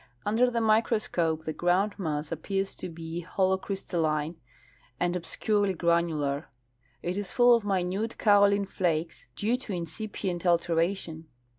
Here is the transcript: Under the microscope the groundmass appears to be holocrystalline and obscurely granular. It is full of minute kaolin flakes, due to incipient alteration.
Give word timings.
Under 0.25 0.49
the 0.49 0.61
microscope 0.61 1.45
the 1.45 1.53
groundmass 1.53 2.31
appears 2.31 2.73
to 2.73 2.89
be 2.89 3.21
holocrystalline 3.23 4.33
and 4.99 5.15
obscurely 5.15 5.75
granular. 5.75 6.47
It 7.03 7.17
is 7.19 7.31
full 7.31 7.53
of 7.53 7.63
minute 7.65 8.15
kaolin 8.17 8.65
flakes, 8.67 9.27
due 9.35 9.57
to 9.57 9.73
incipient 9.73 10.43
alteration. 10.43 11.27